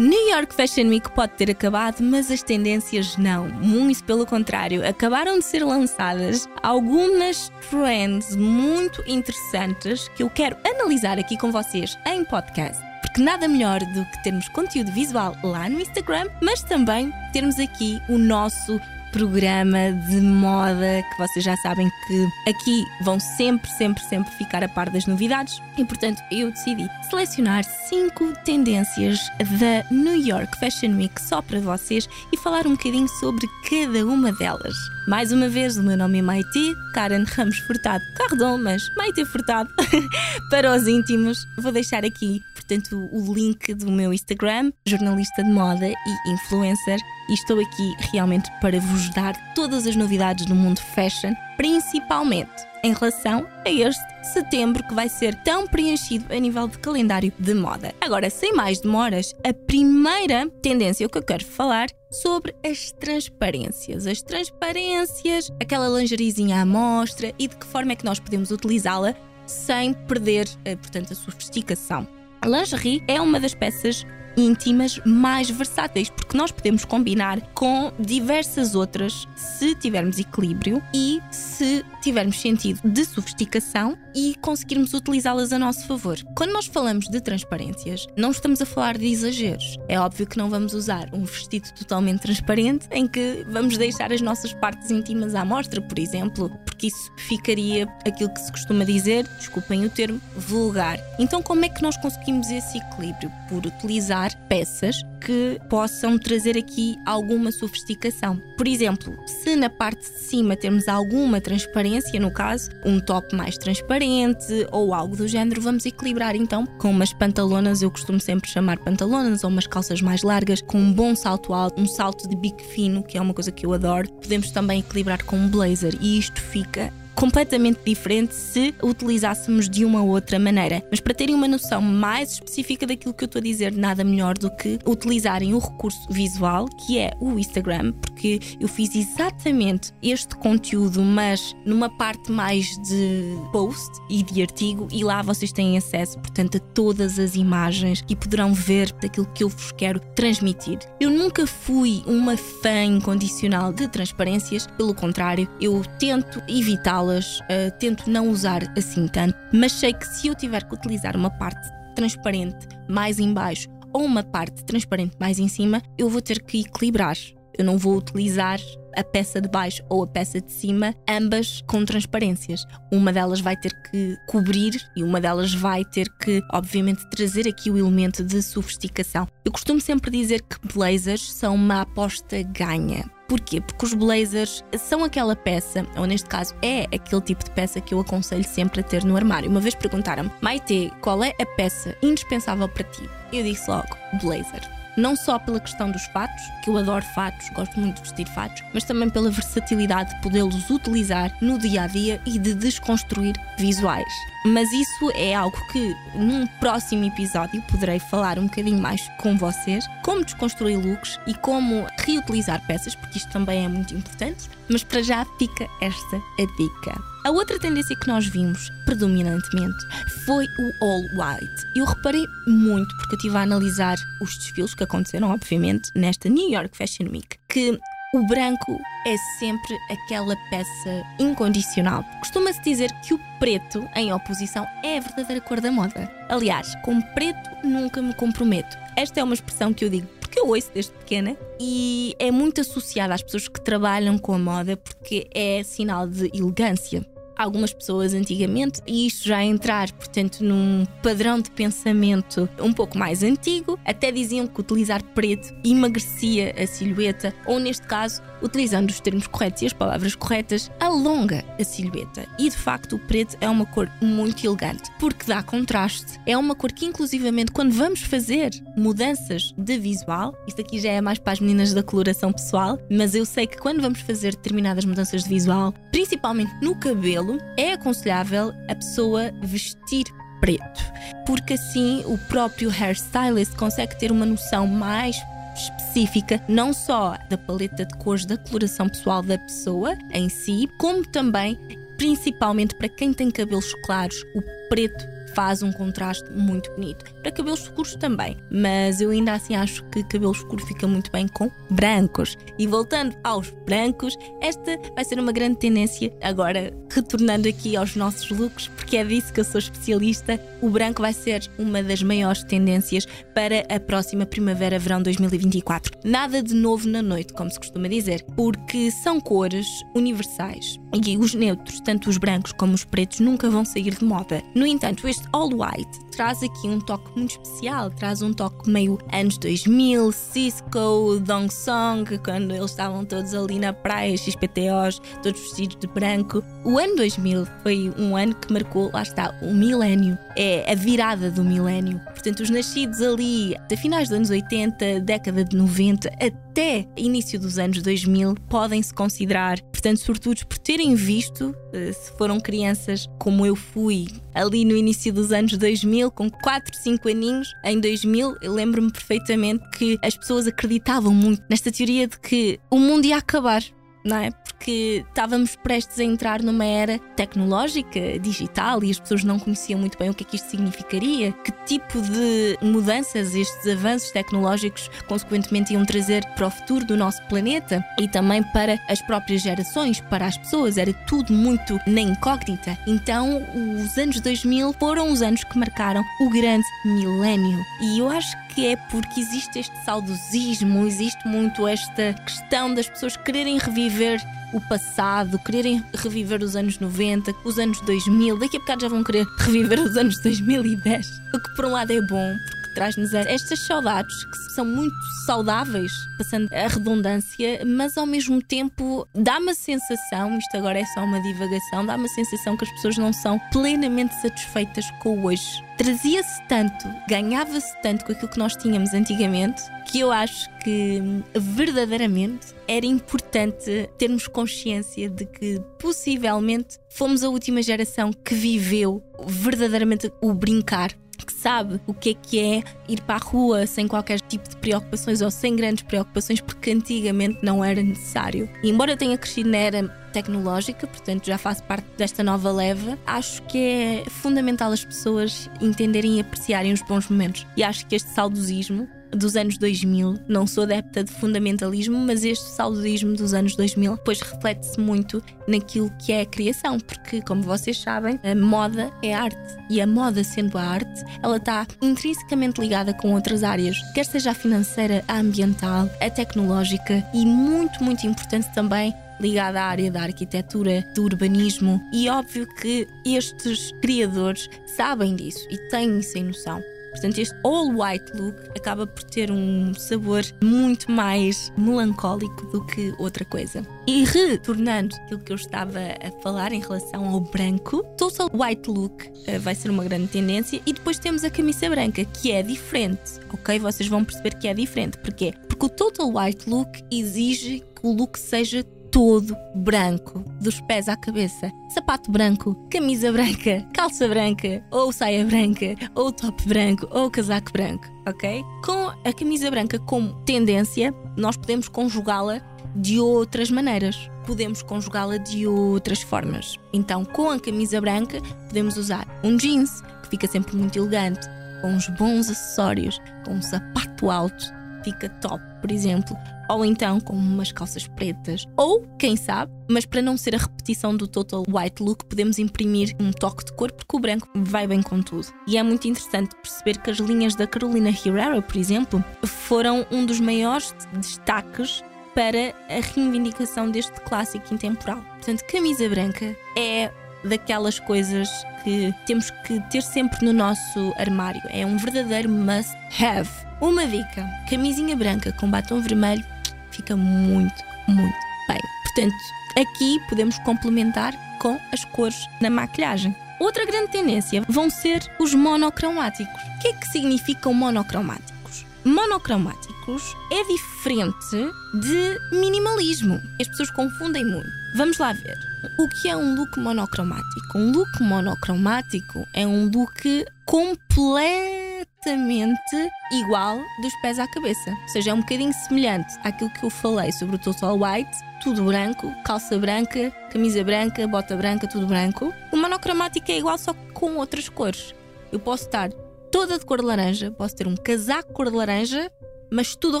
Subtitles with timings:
[0.00, 3.50] New York Fashion Week pode ter acabado, mas as tendências não.
[3.50, 11.18] Muito pelo contrário, acabaram de ser lançadas algumas trends muito interessantes que eu quero analisar
[11.18, 12.82] aqui com vocês em podcast.
[13.02, 18.00] Porque nada melhor do que termos conteúdo visual lá no Instagram, mas também termos aqui
[18.08, 18.80] o nosso
[19.10, 24.68] programa de moda que vocês já sabem que aqui vão sempre, sempre, sempre ficar a
[24.68, 29.18] par das novidades e portanto eu decidi selecionar cinco tendências
[29.58, 34.32] da New York Fashion Week só para vocês e falar um bocadinho sobre cada uma
[34.32, 34.74] delas.
[35.08, 39.68] Mais uma vez, o meu nome é Maite, Karen Ramos Furtado Cardon, mas Maite Furtado
[40.50, 41.46] para os íntimos.
[41.56, 47.34] Vou deixar aqui, portanto, o link do meu Instagram, jornalista de moda e influencer, e
[47.34, 52.52] estou aqui realmente para vos dar todas as novidades do mundo fashion, principalmente
[52.84, 54.00] em relação a este
[54.32, 57.92] setembro que vai ser tão preenchido a nível de calendário de moda.
[58.00, 64.06] Agora, sem mais demoras, a primeira tendência que eu quero falar sobre as transparências.
[64.06, 69.14] As transparências, aquela lingeriezinha à mostra e de que forma é que nós podemos utilizá-la
[69.44, 72.19] sem perder, eh, portanto, a sofisticação.
[72.44, 74.06] Lingerie é uma das peças
[74.40, 81.84] íntimas mais versáteis, porque nós podemos combinar com diversas outras se tivermos equilíbrio e se
[82.02, 86.18] tivermos sentido de sofisticação e conseguirmos utilizá-las a nosso favor.
[86.34, 89.78] Quando nós falamos de transparências, não estamos a falar de exageros.
[89.88, 94.20] É óbvio que não vamos usar um vestido totalmente transparente em que vamos deixar as
[94.20, 99.26] nossas partes íntimas à mostra, por exemplo, porque isso ficaria aquilo que se costuma dizer,
[99.38, 100.98] desculpem o termo, vulgar.
[101.18, 103.30] Então, como é que nós conseguimos esse equilíbrio?
[103.48, 108.40] Por utilizar peças que possam trazer aqui alguma sofisticação.
[108.56, 113.58] Por exemplo, se na parte de cima temos alguma transparência, no caso, um top mais
[113.58, 118.78] transparente ou algo do género, vamos equilibrar então com umas pantalonas, eu costumo sempre chamar
[118.78, 122.62] pantalonas, ou umas calças mais largas, com um bom salto alto, um salto de bico
[122.62, 124.10] fino, que é uma coisa que eu adoro.
[124.12, 130.02] Podemos também equilibrar com um blazer e isto fica completamente diferente se utilizássemos de uma
[130.02, 130.82] outra maneira.
[130.90, 134.38] Mas para terem uma noção mais específica daquilo que eu estou a dizer, nada melhor
[134.38, 140.34] do que utilizarem o recurso visual, que é o Instagram, porque eu fiz exatamente este
[140.34, 146.18] conteúdo, mas numa parte mais de post e de artigo, e lá vocês têm acesso,
[146.20, 150.78] portanto, a todas as imagens e poderão ver daquilo que eu vos quero transmitir.
[150.98, 158.08] Eu nunca fui uma fã incondicional de transparências, pelo contrário, eu tento evitá-las uh, tento
[158.08, 162.68] não usar assim tanto, mas sei que se eu tiver que utilizar uma parte transparente
[162.88, 167.16] mais em baixo ou uma parte transparente mais em cima, eu vou ter que equilibrar.
[167.58, 168.58] Eu não vou utilizar
[168.96, 172.64] a peça de baixo ou a peça de cima, ambas com transparências.
[172.92, 177.70] Uma delas vai ter que cobrir e uma delas vai ter que, obviamente, trazer aqui
[177.70, 179.26] o elemento de sofisticação.
[179.44, 183.04] Eu costumo sempre dizer que blazers são uma aposta ganha.
[183.28, 183.60] Porquê?
[183.60, 187.94] Porque os blazers são aquela peça, ou neste caso é aquele tipo de peça que
[187.94, 189.48] eu aconselho sempre a ter no armário.
[189.48, 193.08] Uma vez perguntaram-me, Maite, qual é a peça indispensável para ti?
[193.32, 197.78] Eu disse logo, blazer não só pela questão dos fatos, que eu adoro fatos, gosto
[197.78, 202.20] muito de vestir fatos, mas também pela versatilidade de podê-los utilizar no dia a dia
[202.26, 204.12] e de desconstruir visuais.
[204.46, 209.84] Mas isso é algo que num próximo episódio poderei falar um bocadinho mais com vocês,
[210.02, 214.48] como desconstruir looks e como reutilizar peças, porque isto também é muito importante.
[214.68, 217.09] Mas para já fica esta a dica.
[217.22, 219.76] A outra tendência que nós vimos predominantemente
[220.24, 221.66] foi o all white.
[221.76, 226.50] Eu reparei muito porque eu estive a analisar os desfiles que aconteceram, obviamente, nesta New
[226.50, 227.78] York Fashion Week, que
[228.14, 232.02] o branco é sempre aquela peça incondicional.
[232.20, 236.10] Costuma-se dizer que o preto, em oposição, é a verdadeira cor da moda.
[236.28, 238.78] Aliás, com preto nunca me comprometo.
[238.96, 240.08] Esta é uma expressão que eu digo
[240.40, 244.76] eu ouço desde pequena e é muito associada às pessoas que trabalham com a moda
[244.76, 247.04] porque é sinal de elegância
[247.42, 253.22] algumas pessoas antigamente, e isto já entrar, portanto, num padrão de pensamento um pouco mais
[253.22, 259.26] antigo, até diziam que utilizar preto emagrecia a silhueta, ou neste caso, utilizando os termos
[259.26, 262.26] corretos e as palavras corretas, alonga a silhueta.
[262.38, 266.20] E de facto, o preto é uma cor muito elegante, porque dá contraste.
[266.26, 271.00] É uma cor que, inclusivamente, quando vamos fazer mudanças de visual, isto aqui já é
[271.00, 274.84] mais para as meninas da coloração pessoal, mas eu sei que quando vamos fazer determinadas
[274.84, 280.04] mudanças de visual, principalmente no cabelo, é aconselhável a pessoa vestir
[280.40, 280.80] preto,
[281.26, 285.16] porque assim o próprio hairstylist consegue ter uma noção mais
[285.54, 291.06] específica, não só da paleta de cores da coloração pessoal da pessoa em si, como
[291.06, 291.58] também,
[291.96, 297.04] principalmente para quem tem cabelos claros, o preto faz um contraste muito bonito.
[297.22, 301.28] Para cabelos escuros também, mas eu ainda assim acho que cabelo escuro fica muito bem
[301.28, 302.36] com brancos.
[302.58, 306.12] E voltando aos brancos, esta vai ser uma grande tendência.
[306.22, 311.02] Agora, retornando aqui aos nossos looks, porque é disso que eu sou especialista, o branco
[311.02, 315.98] vai ser uma das maiores tendências para a próxima primavera-verão 2024.
[316.04, 321.34] Nada de novo na noite, como se costuma dizer, porque são cores universais e os
[321.34, 324.42] neutros, tanto os brancos como os pretos, nunca vão sair de moda.
[324.54, 328.98] No entanto, este All White traz aqui um toque muito especial, traz um toque meio
[329.12, 335.76] anos 2000, Cisco, Dong Song, quando eles estavam todos ali na praia, XPTOs, todos vestidos
[335.76, 336.42] de branco.
[336.64, 341.30] O ano 2000 foi um ano que marcou, lá está, o milénio, é a virada
[341.30, 342.00] do milénio.
[342.20, 347.58] Portanto, os nascidos ali de finais dos anos 80, década de 90, até início dos
[347.58, 353.46] anos 2000, podem se considerar, portanto, sortudos por terem visto, eh, se foram crianças como
[353.46, 358.52] eu fui ali no início dos anos 2000, com 4, 5 aninhos, em 2000, eu
[358.52, 363.62] lembro-me perfeitamente que as pessoas acreditavam muito nesta teoria de que o mundo ia acabar
[364.04, 364.30] não é?
[364.60, 369.96] Porque estávamos prestes a entrar numa era tecnológica, digital, e as pessoas não conheciam muito
[369.96, 375.72] bem o que é que isto significaria, que tipo de mudanças estes avanços tecnológicos consequentemente
[375.72, 380.26] iam trazer para o futuro do nosso planeta e também para as próprias gerações, para
[380.26, 382.78] as pessoas, era tudo muito na incógnita.
[382.86, 383.42] Então,
[383.82, 387.64] os anos 2000 foram os anos que marcaram o grande milénio.
[387.80, 393.16] E eu acho que é porque existe este saudosismo, existe muito esta questão das pessoas
[393.16, 394.20] quererem reviver
[394.52, 399.04] o passado, quererem reviver os anos 90, os anos 2000, daqui a bocado já vão
[399.04, 401.06] querer reviver os anos 2010.
[401.34, 404.96] O que por um lado é bom, porque traz-nos estas saudades que são muito
[405.26, 411.04] saudáveis, passando a redundância, mas ao mesmo tempo dá-me a sensação, isto agora é só
[411.04, 415.62] uma divagação, dá-me a sensação que as pessoas não são plenamente satisfeitas com o hoje.
[415.76, 421.02] Trazia-se tanto, ganhava-se tanto com aquilo que nós tínhamos antigamente, que eu acho que
[421.34, 430.10] verdadeiramente era importante termos consciência de que possivelmente fomos a última geração que viveu verdadeiramente
[430.22, 430.94] o brincar
[431.30, 434.56] que sabe o que é que é ir para a rua sem qualquer tipo de
[434.56, 438.48] preocupações ou sem grandes preocupações, porque antigamente não era necessário.
[438.62, 443.42] E embora tenha crescido na era tecnológica, portanto já faço parte desta nova leva, acho
[443.44, 447.46] que é fundamental as pessoas entenderem e apreciarem os bons momentos.
[447.56, 450.18] E acho que este saudosismo dos anos 2000.
[450.28, 455.90] Não sou adepta de fundamentalismo, mas este saudosismo dos anos 2000 depois reflete-se muito naquilo
[455.98, 459.36] que é a criação, porque, como vocês sabem, a moda é arte
[459.68, 464.30] e a moda, sendo a arte, ela está intrinsecamente ligada com outras áreas, quer seja
[464.30, 470.02] a financeira, a ambiental, a tecnológica e muito, muito importante também ligada à área da
[470.02, 476.62] arquitetura, do urbanismo, e óbvio que estes criadores sabem disso e têm isso em noção.
[476.90, 482.94] Portanto, este all white look acaba por ter um sabor muito mais melancólico do que
[482.98, 483.66] outra coisa.
[483.86, 489.06] E retornando aquilo que eu estava a falar em relação ao branco, total white look
[489.06, 493.20] uh, vai ser uma grande tendência e depois temos a camisa branca, que é diferente,
[493.32, 493.58] ok?
[493.58, 494.98] Vocês vão perceber que é diferente.
[494.98, 495.32] Porquê?
[495.48, 500.96] Porque o total white look exige que o look seja todo branco, dos pés à
[500.96, 501.50] cabeça.
[501.68, 507.86] Sapato branco, camisa branca, calça branca, ou saia branca, ou top branco, ou casaco branco,
[508.06, 508.42] ok?
[508.64, 512.40] Com a camisa branca como tendência, nós podemos conjugá-la
[512.74, 514.10] de outras maneiras.
[514.26, 516.56] Podemos conjugá-la de outras formas.
[516.72, 521.26] Então, com a camisa branca, podemos usar um jeans, que fica sempre muito elegante,
[521.60, 526.16] com uns bons acessórios, com um sapato alto, fica top, por exemplo,
[526.48, 530.96] ou então com umas calças pretas, ou quem sabe, mas para não ser a repetição
[530.96, 534.82] do total white look, podemos imprimir um toque de cor porque o branco vai bem
[534.82, 535.28] com tudo.
[535.46, 540.04] E é muito interessante perceber que as linhas da Carolina Herrera, por exemplo, foram um
[540.04, 541.82] dos maiores destaques
[542.14, 545.02] para a reivindicação deste clássico intemporal.
[545.16, 546.90] Portanto, camisa branca é
[547.24, 548.28] daquelas coisas
[548.64, 551.42] que temos que ter sempre no nosso armário.
[551.50, 553.49] É um verdadeiro must have.
[553.60, 556.24] Uma dica: camisinha branca com batom vermelho
[556.70, 558.60] fica muito, muito bem.
[558.84, 559.14] Portanto,
[559.58, 563.14] aqui podemos complementar com as cores na maquilhagem.
[563.38, 566.42] Outra grande tendência vão ser os monocromáticos.
[566.42, 568.64] O que é que significam monocromáticos?
[568.84, 573.20] Monocromáticos é diferente de minimalismo.
[573.38, 574.48] As pessoas confundem muito.
[574.76, 575.36] Vamos lá ver.
[575.78, 577.58] O que é um look monocromático?
[577.58, 581.69] Um look monocromático é um look completo
[582.00, 584.70] exatamente igual dos pés à cabeça.
[584.70, 588.10] Ou seja, é um bocadinho semelhante àquilo que eu falei sobre o Total White,
[588.42, 592.32] tudo branco, calça branca, camisa branca, bota branca, tudo branco.
[592.50, 594.94] O monocromático é igual, só com outras cores.
[595.30, 595.92] Eu posso estar
[596.30, 599.10] toda de cor de laranja, posso ter um casaco cor de laranja
[599.50, 600.00] mas tudo o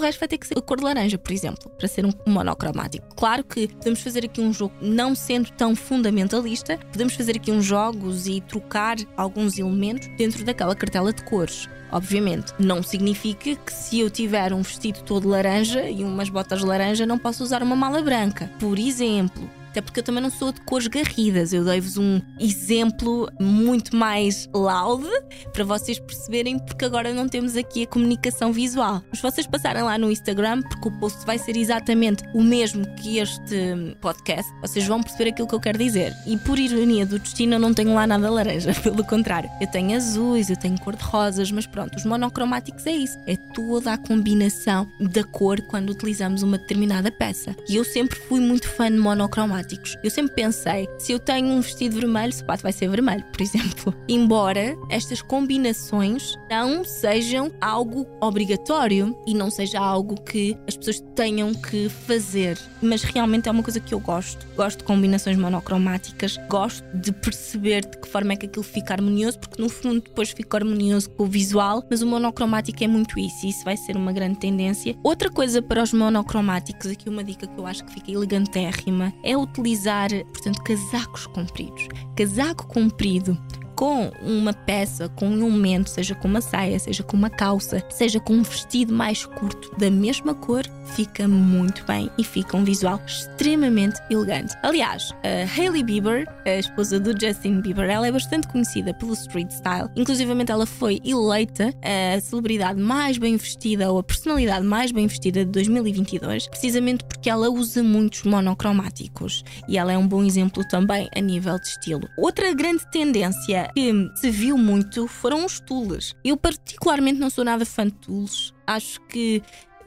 [0.00, 3.06] resto vai ter que ser a cor de laranja, por exemplo, para ser um monocromático.
[3.16, 7.64] Claro que podemos fazer aqui um jogo, não sendo tão fundamentalista, podemos fazer aqui uns
[7.64, 11.68] jogos e trocar alguns elementos dentro daquela cartela de cores.
[11.92, 17.04] Obviamente, não significa que se eu tiver um vestido todo laranja e umas botas laranja,
[17.04, 18.50] não posso usar uma mala branca.
[18.60, 21.52] Por exemplo, até porque eu também não sou de cores garridas.
[21.52, 25.08] Eu dei-vos um exemplo muito mais loud
[25.52, 29.00] para vocês perceberem, porque agora não temos aqui a comunicação visual.
[29.10, 33.18] Mas vocês passarem lá no Instagram, porque o post vai ser exatamente o mesmo que
[33.18, 36.12] este podcast, vocês vão perceber aquilo que eu quero dizer.
[36.26, 39.48] E por ironia do destino, eu não tenho lá nada laranja, pelo contrário.
[39.60, 43.16] Eu tenho azuis, eu tenho cor de rosas, mas pronto, os monocromáticos é isso.
[43.26, 47.54] É toda a combinação da cor quando utilizamos uma determinada peça.
[47.68, 49.96] E eu sempre fui muito fã de monocromáticos temáticos.
[50.02, 53.42] Eu sempre pensei, se eu tenho um vestido vermelho, o sapato vai ser vermelho, por
[53.42, 53.94] exemplo.
[54.08, 61.52] Embora estas combinações não sejam algo obrigatório e não seja algo que as pessoas tenham
[61.54, 64.46] que fazer, mas realmente é uma coisa que eu gosto.
[64.56, 69.38] Gosto de combinações monocromáticas, gosto de perceber de que forma é que aquilo fica harmonioso,
[69.38, 73.46] porque no fundo depois fica harmonioso com o visual, mas o monocromático é muito isso
[73.46, 74.96] e isso vai ser uma grande tendência.
[75.02, 79.36] Outra coisa para os monocromáticos, aqui uma dica que eu acho que fica elegantérrima, é
[79.36, 81.88] o utilizar, portanto, casacos compridos.
[82.16, 83.36] Casaco comprido
[83.80, 88.20] com uma peça, com um elemento, seja com uma saia, seja com uma calça, seja
[88.20, 93.00] com um vestido mais curto da mesma cor, fica muito bem e fica um visual
[93.06, 94.54] extremamente elegante.
[94.62, 99.50] Aliás, a Hailey Bieber, a esposa do Justin Bieber, ela é bastante conhecida pelo street
[99.50, 99.88] style.
[99.96, 105.42] Inclusivamente, ela foi eleita a celebridade mais bem vestida ou a personalidade mais bem vestida
[105.42, 111.08] de 2022, precisamente porque ela usa muitos monocromáticos e ela é um bom exemplo também
[111.16, 112.06] a nível de estilo.
[112.18, 116.14] Outra grande tendência que se viu muito foram os tules.
[116.24, 118.52] Eu, particularmente, não sou nada fã de tules.
[118.66, 119.42] Acho que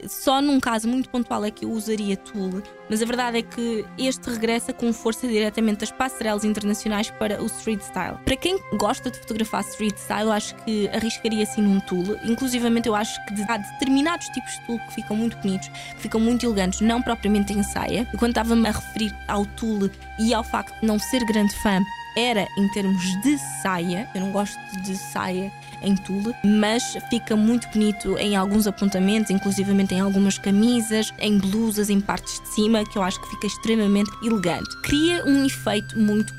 [0.06, 3.84] só num caso muito pontual é que eu usaria Tool, mas a verdade é que
[3.98, 8.18] este regressa com força diretamente das passarelas internacionais para o street style.
[8.24, 12.18] Para quem gosta de fotografar street style, acho que arriscaria assim num Tool.
[12.24, 16.20] Inclusivamente, eu acho que há determinados tipos de Tool que ficam muito bonitos, que ficam
[16.20, 18.08] muito elegantes, não propriamente em saia.
[18.12, 21.80] E quando estava-me a referir ao Tool e ao facto de não ser grande fã
[22.16, 24.08] era em termos de saia.
[24.14, 25.52] Eu não gosto de saia
[25.82, 31.90] em tule, mas fica muito bonito em alguns apontamentos, inclusivamente em algumas camisas, em blusas,
[31.90, 34.74] em partes de cima, que eu acho que fica extremamente elegante.
[34.82, 36.34] Cria um efeito muito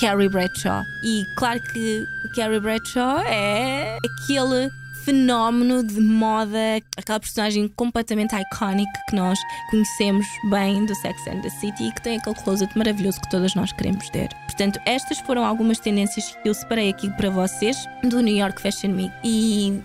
[0.00, 0.82] Carrie Bradshaw.
[1.02, 4.70] E claro que Carrie Bradshaw é aquele
[5.04, 6.58] fenómeno de moda,
[6.96, 9.38] aquela personagem completamente icónica que nós
[9.70, 13.54] conhecemos bem do Sex and the City e que tem aquele closet maravilhoso que todas
[13.54, 14.28] nós queremos ter.
[14.46, 18.92] Portanto, estas foram algumas tendências que eu separei aqui para vocês do New York Fashion
[18.92, 19.82] Week e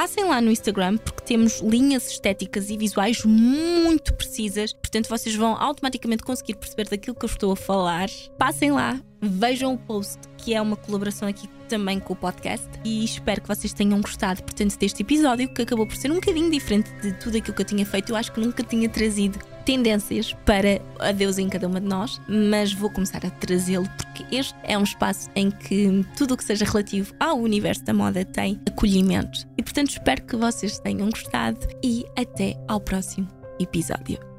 [0.00, 5.54] Passem lá no Instagram porque temos linhas estéticas e visuais muito precisas, portanto vocês vão
[5.60, 8.08] automaticamente conseguir perceber daquilo que eu estou a falar.
[8.38, 13.04] Passem lá, vejam o post, que é uma colaboração aqui também com o podcast, e
[13.04, 16.90] espero que vocês tenham gostado, portanto, deste episódio, que acabou por ser um bocadinho diferente
[17.02, 18.08] de tudo aquilo que eu tinha feito.
[18.08, 22.20] Eu acho que nunca tinha trazido tendências para a Deus em cada uma de nós,
[22.28, 26.44] mas vou começar a trazê-lo porque este é um espaço em que tudo o que
[26.44, 29.46] seja relativo ao universo da moda tem acolhimento.
[29.56, 34.29] E portanto espero que vocês tenham gostado e até ao próximo episódio.